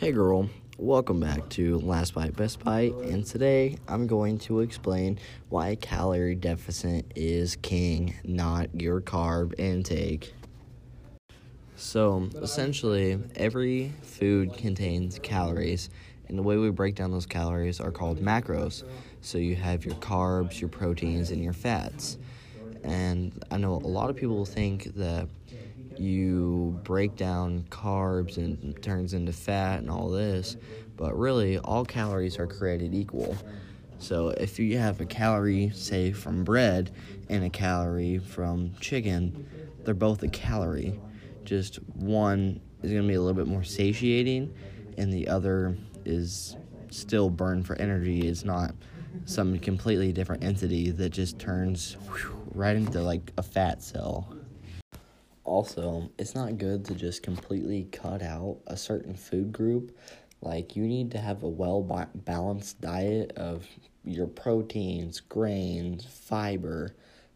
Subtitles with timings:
[0.00, 5.18] Hey girl, welcome back to Last Bite Best Bite, and today I'm going to explain
[5.50, 10.32] why calorie deficit is king, not your carb intake.
[11.76, 15.90] So, essentially, every food contains calories,
[16.28, 18.84] and the way we break down those calories are called macros.
[19.20, 22.16] So, you have your carbs, your proteins, and your fats.
[22.82, 25.28] And I know a lot of people think that
[26.00, 30.56] you break down carbs and turns into fat and all this,
[30.96, 33.36] but really all calories are created equal.
[33.98, 36.90] So if you have a calorie, say, from bread
[37.28, 39.46] and a calorie from chicken,
[39.84, 40.98] they're both a calorie.
[41.44, 44.54] Just one is going to be a little bit more satiating,
[44.96, 46.56] and the other is
[46.90, 48.26] still burned for energy.
[48.26, 48.74] It's not
[49.26, 54.34] some completely different entity that just turns whew, right into like a fat cell
[55.44, 59.96] also, it's not good to just completely cut out a certain food group.
[60.42, 61.82] Like, you need to have a well
[62.14, 63.66] balanced diet of
[64.04, 66.94] your proteins, grains, fiber,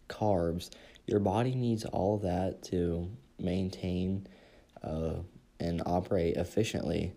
[0.08, 0.70] carbs.
[1.06, 4.26] Your body needs all that to maintain
[4.82, 5.14] uh,
[5.60, 7.12] and operate efficiently.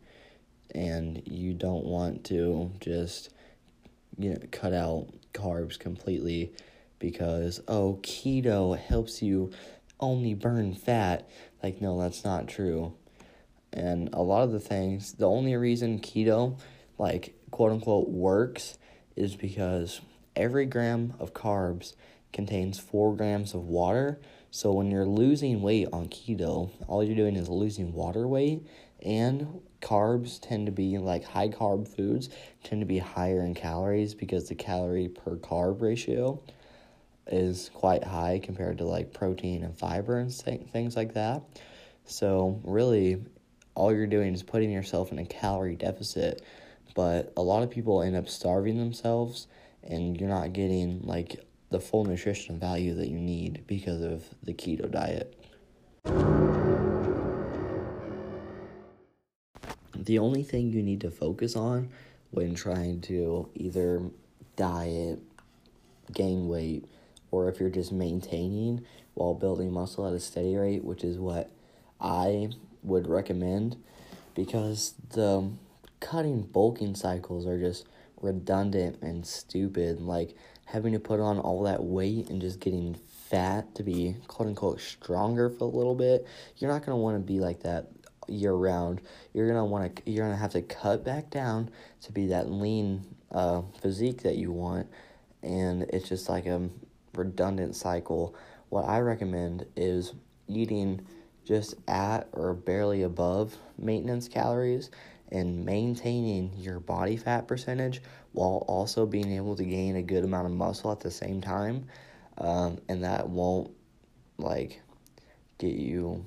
[0.75, 3.29] And you don't want to just
[4.17, 6.51] you know cut out carbs completely
[6.99, 9.51] because oh keto helps you
[9.99, 11.29] only burn fat.
[11.61, 12.93] Like, no, that's not true.
[13.73, 16.59] And a lot of the things, the only reason keto,
[16.97, 18.77] like, quote unquote, works
[19.15, 20.01] is because
[20.35, 21.95] every gram of carbs
[22.31, 24.19] contains four grams of water.
[24.51, 28.65] So when you're losing weight on keto, all you're doing is losing water weight,
[29.03, 32.29] and carbs tend to be like high carb foods
[32.63, 36.41] tend to be higher in calories because the calorie per carb ratio
[37.31, 41.43] is quite high compared to like protein and fiber and things like that.
[42.05, 43.17] So, really,
[43.75, 46.41] all you're doing is putting yourself in a calorie deficit.
[46.95, 49.47] But a lot of people end up starving themselves,
[49.83, 51.35] and you're not getting like
[51.69, 55.35] the full nutritional value that you need because of the keto diet.
[59.95, 61.89] The only thing you need to focus on
[62.31, 64.01] when trying to either
[64.55, 65.19] diet,
[66.13, 66.85] gain weight,
[67.31, 71.49] or if you're just maintaining while building muscle at a steady rate, which is what
[71.99, 72.49] I
[72.83, 73.77] would recommend
[74.35, 75.49] because the
[75.99, 77.87] cutting bulking cycles are just
[78.21, 79.99] redundant and stupid.
[79.99, 82.95] Like having to put on all that weight and just getting
[83.29, 86.25] fat to be quote unquote stronger for a little bit.
[86.57, 87.87] You're not gonna want to be like that
[88.27, 89.01] year round.
[89.33, 90.11] You're gonna want to.
[90.11, 91.69] You're gonna have to cut back down
[92.01, 94.87] to be that lean uh, physique that you want,
[95.41, 96.69] and it's just like a
[97.17, 98.35] redundant cycle,
[98.69, 100.13] what I recommend is
[100.47, 101.05] eating
[101.45, 104.91] just at or barely above maintenance calories
[105.31, 108.01] and maintaining your body fat percentage
[108.33, 111.85] while also being able to gain a good amount of muscle at the same time.
[112.37, 113.71] Um, and that won't
[114.37, 114.81] like
[115.57, 116.23] get you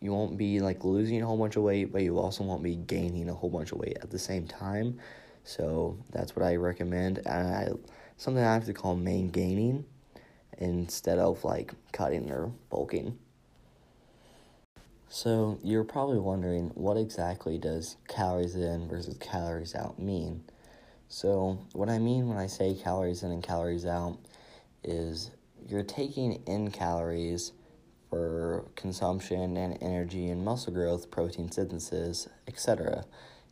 [0.00, 2.76] you won't be like losing a whole bunch of weight, but you also won't be
[2.76, 4.98] gaining a whole bunch of weight at the same time.
[5.44, 7.18] So that's what I recommend.
[7.18, 7.68] And I
[8.16, 9.84] something I have to call main gaining
[10.58, 13.18] instead of like cutting or bulking.
[15.08, 20.44] So you're probably wondering what exactly does calories in versus calories out mean?
[21.08, 24.18] So what I mean when I say calories in and calories out
[24.84, 25.32] is
[25.68, 27.52] you're taking in calories
[28.08, 33.04] for consumption and energy and muscle growth, protein synthesis, etc.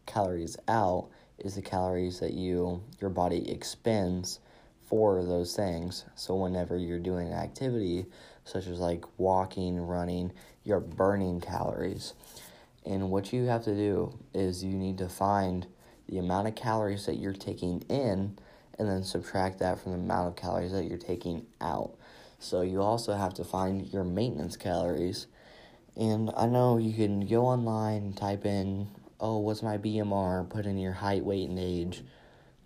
[0.07, 4.39] Calories out is the calories that you your body expends
[4.89, 6.05] for those things.
[6.15, 8.07] So whenever you're doing an activity
[8.45, 10.33] such as like walking, running,
[10.65, 12.15] you're burning calories.
[12.87, 15.67] And what you have to do is you need to find
[16.09, 18.39] the amount of calories that you're taking in
[18.79, 21.95] and then subtract that from the amount of calories that you're taking out.
[22.39, 25.27] So you also have to find your maintenance calories.
[25.97, 28.89] And I know you can go online type in,
[29.21, 32.03] oh, what's my BMR, put in your height, weight, and age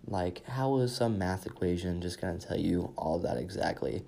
[0.07, 4.03] like, how is some math equation just going to tell you all that exactly?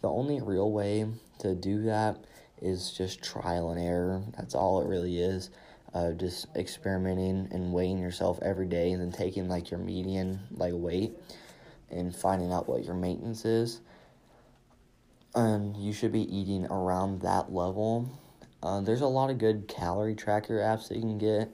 [0.00, 1.06] The only real way
[1.40, 2.24] to do that
[2.60, 4.22] is just trial and error.
[4.36, 5.50] That's all it really is.
[5.92, 10.72] Uh, just experimenting and weighing yourself every day and then taking like your median like
[10.74, 11.12] weight
[11.90, 13.80] and finding out what your maintenance is.
[15.34, 18.08] And you should be eating around that level.
[18.62, 21.50] Uh, there's a lot of good calorie tracker apps that you can get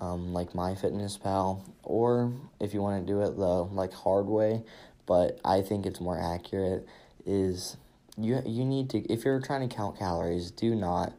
[0.00, 4.62] um, like MyFitnessPal, or if you want to do it the like hard way,
[5.06, 6.86] but I think it's more accurate.
[7.24, 7.76] Is
[8.18, 11.12] you you need to if you're trying to count calories, do not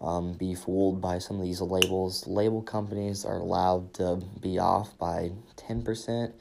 [0.00, 2.26] um, be fooled by some of these labels.
[2.26, 6.32] Label companies are allowed to be off by 10%,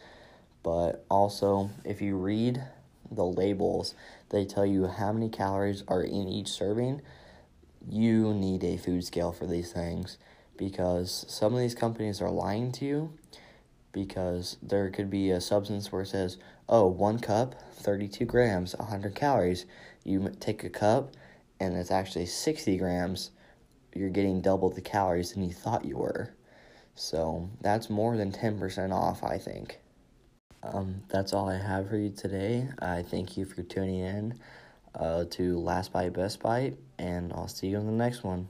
[0.64, 2.62] but also if you read
[3.10, 3.96] the labels,
[4.30, 7.02] they tell you how many calories are in each serving.
[7.88, 10.18] You need a food scale for these things
[10.58, 13.14] because some of these companies are lying to you
[13.92, 19.16] because there could be a substance where it says, oh, one cup, 32 grams, 100
[19.16, 19.66] calories.
[20.04, 21.14] You take a cup
[21.60, 23.32] and it's actually 60 grams.
[23.96, 26.34] You're getting double the calories than you thought you were.
[26.96, 29.80] So that's more than 10% off, I think.
[30.64, 32.70] Um, that's all I have for you today.
[32.80, 34.40] I thank you for tuning in
[34.96, 38.48] uh, to Last Bite Best Bite, and I'll see you in the next one.